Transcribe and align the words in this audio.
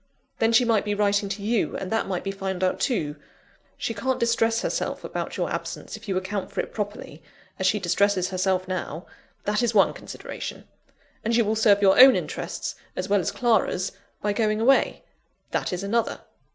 Then 0.39 0.51
she 0.51 0.65
might 0.65 0.83
be 0.83 0.95
writing 0.95 1.29
to 1.29 1.43
you, 1.43 1.77
and 1.77 1.91
that 1.91 2.07
might 2.07 2.23
be 2.23 2.31
found 2.31 2.63
out, 2.63 2.79
too. 2.79 3.17
She 3.77 3.93
can't 3.93 4.19
distress 4.19 4.61
herself 4.63 5.03
about 5.03 5.37
your 5.37 5.47
absence, 5.53 5.95
if 5.95 6.07
you 6.07 6.17
account 6.17 6.51
for 6.51 6.59
it 6.59 6.73
properly, 6.73 7.21
as 7.59 7.67
she 7.67 7.79
distresses 7.79 8.29
herself 8.29 8.67
now 8.67 9.05
that 9.43 9.61
is 9.61 9.75
one 9.75 9.93
consideration. 9.93 10.67
And 11.23 11.35
you 11.35 11.45
will 11.45 11.55
serve 11.55 11.83
your 11.83 11.99
own 11.99 12.15
interests, 12.15 12.73
as 12.95 13.09
well 13.09 13.19
as 13.19 13.31
Clara's, 13.31 13.91
by 14.23 14.33
going 14.33 14.59
away 14.59 15.03
that 15.51 15.71
is 15.71 15.83
another." 15.83 16.21